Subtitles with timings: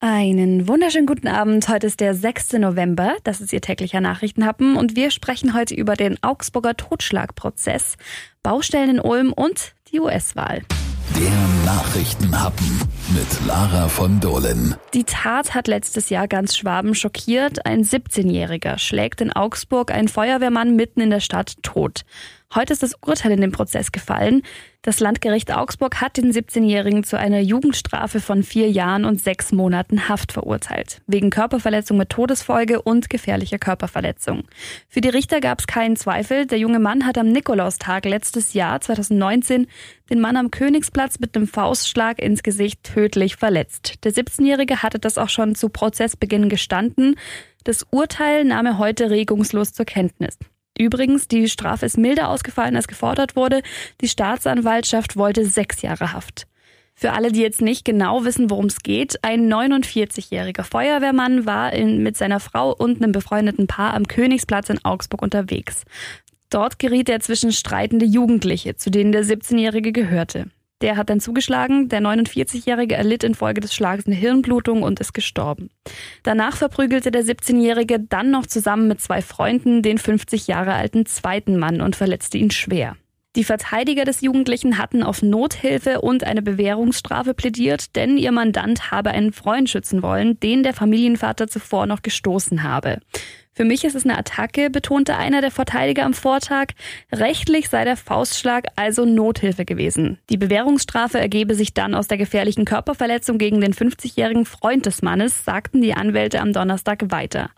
[0.00, 1.70] Einen wunderschönen guten Abend.
[1.70, 2.54] Heute ist der 6.
[2.54, 3.16] November.
[3.24, 7.96] Das ist Ihr täglicher Nachrichtenhappen und wir sprechen heute über den Augsburger Totschlagprozess,
[8.42, 10.62] Baustellen in Ulm und die US-Wahl.
[11.18, 11.32] Der
[11.64, 12.78] Nachrichtenhappen
[13.14, 14.74] mit Lara von Dohlen.
[14.92, 17.64] Die Tat hat letztes Jahr ganz Schwaben schockiert.
[17.64, 22.04] Ein 17-Jähriger schlägt in Augsburg einen Feuerwehrmann mitten in der Stadt tot.
[22.54, 24.42] Heute ist das Urteil in dem Prozess gefallen.
[24.80, 30.08] Das Landgericht Augsburg hat den 17-Jährigen zu einer Jugendstrafe von vier Jahren und sechs Monaten
[30.08, 31.02] Haft verurteilt.
[31.08, 34.44] Wegen Körperverletzung mit Todesfolge und gefährlicher Körperverletzung.
[34.88, 36.46] Für die Richter gab es keinen Zweifel.
[36.46, 39.66] Der junge Mann hat am Nikolaustag letztes Jahr, 2019,
[40.08, 44.04] den Mann am Königsplatz mit einem Faustschlag ins Gesicht tödlich verletzt.
[44.04, 47.16] Der 17-Jährige hatte das auch schon zu Prozessbeginn gestanden.
[47.64, 50.38] Das Urteil nahm er heute regungslos zur Kenntnis.
[50.78, 53.62] Übrigens, die Strafe ist milder ausgefallen, als gefordert wurde.
[54.00, 56.46] Die Staatsanwaltschaft wollte sechs Jahre Haft.
[56.98, 62.02] Für alle, die jetzt nicht genau wissen, worum es geht, ein 49-jähriger Feuerwehrmann war in,
[62.02, 65.84] mit seiner Frau und einem befreundeten Paar am Königsplatz in Augsburg unterwegs.
[66.48, 70.46] Dort geriet er zwischen streitende Jugendliche, zu denen der 17-Jährige gehörte.
[70.82, 71.88] Der hat dann zugeschlagen.
[71.88, 75.70] Der 49-Jährige erlitt infolge des Schlags eine Hirnblutung und ist gestorben.
[76.22, 81.58] Danach verprügelte der 17-Jährige dann noch zusammen mit zwei Freunden den 50 Jahre alten zweiten
[81.58, 82.96] Mann und verletzte ihn schwer.
[83.36, 89.10] Die Verteidiger des Jugendlichen hatten auf Nothilfe und eine Bewährungsstrafe plädiert, denn ihr Mandant habe
[89.10, 93.00] einen Freund schützen wollen, den der Familienvater zuvor noch gestoßen habe.
[93.56, 96.74] Für mich ist es eine Attacke, betonte einer der Verteidiger am Vortag.
[97.10, 100.18] Rechtlich sei der Faustschlag also Nothilfe gewesen.
[100.28, 105.46] Die Bewährungsstrafe ergebe sich dann aus der gefährlichen Körperverletzung gegen den 50-jährigen Freund des Mannes,
[105.46, 107.48] sagten die Anwälte am Donnerstag weiter.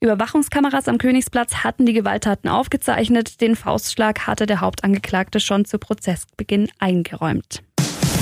[0.00, 3.40] Überwachungskameras am Königsplatz hatten die Gewalttaten aufgezeichnet.
[3.40, 7.62] Den Faustschlag hatte der Hauptangeklagte schon zu Prozessbeginn eingeräumt.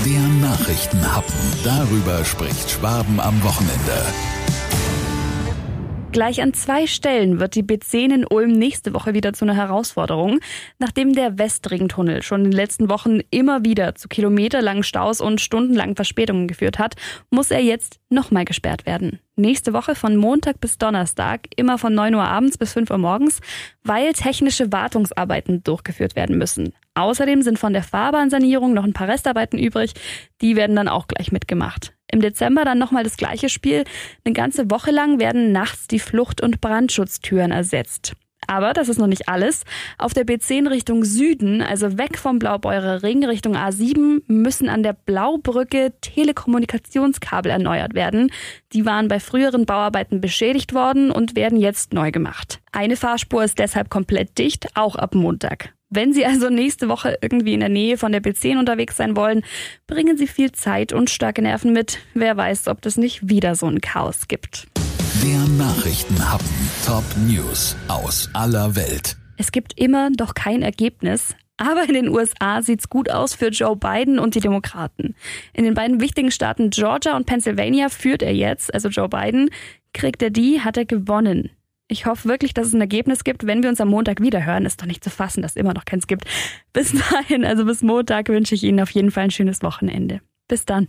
[0.04, 1.34] Der Nachrichtenhappen.
[1.64, 4.04] Darüber spricht Schwaben am Wochenende.
[6.12, 10.40] Gleich an zwei Stellen wird die B10 in Ulm nächste Woche wieder zu einer Herausforderung.
[10.78, 15.96] Nachdem der Westringtunnel schon in den letzten Wochen immer wieder zu kilometerlangen Staus und stundenlangen
[15.96, 16.96] Verspätungen geführt hat,
[17.30, 19.20] muss er jetzt nochmal gesperrt werden.
[19.36, 23.40] Nächste Woche von Montag bis Donnerstag, immer von 9 Uhr abends bis 5 Uhr morgens,
[23.82, 26.74] weil technische Wartungsarbeiten durchgeführt werden müssen.
[26.92, 29.94] Außerdem sind von der Fahrbahnsanierung noch ein paar Restarbeiten übrig.
[30.42, 31.94] Die werden dann auch gleich mitgemacht.
[32.12, 33.84] Im Dezember dann nochmal das gleiche Spiel.
[34.24, 38.12] Eine ganze Woche lang werden nachts die Flucht- und Brandschutztüren ersetzt.
[38.46, 39.64] Aber das ist noch nicht alles.
[39.98, 44.92] Auf der B10 Richtung Süden, also weg vom Blaubeurer Ring Richtung A7, müssen an der
[44.92, 48.30] Blaubrücke Telekommunikationskabel erneuert werden.
[48.72, 52.60] Die waren bei früheren Bauarbeiten beschädigt worden und werden jetzt neu gemacht.
[52.72, 55.72] Eine Fahrspur ist deshalb komplett dicht, auch ab Montag.
[55.94, 59.42] Wenn Sie also nächste Woche irgendwie in der Nähe von der B10 unterwegs sein wollen,
[59.86, 61.98] bringen Sie viel Zeit und starke Nerven mit.
[62.14, 64.68] Wer weiß, ob es nicht wieder so ein Chaos gibt.
[65.22, 66.48] Der Nachrichtenhappen.
[66.86, 69.18] Top News aus aller Welt.
[69.36, 73.76] Es gibt immer noch kein Ergebnis, aber in den USA sieht's gut aus für Joe
[73.76, 75.14] Biden und die Demokraten.
[75.52, 79.50] In den beiden wichtigen Staaten Georgia und Pennsylvania führt er jetzt, also Joe Biden.
[79.92, 81.50] Kriegt er die, hat er gewonnen.
[81.88, 84.64] Ich hoffe wirklich, dass es ein Ergebnis gibt, wenn wir uns am Montag wieder hören.
[84.64, 86.24] Ist doch nicht zu fassen, dass immer noch keins gibt.
[86.72, 90.20] Bis dahin, also bis Montag, wünsche ich Ihnen auf jeden Fall ein schönes Wochenende.
[90.48, 90.88] Bis dann.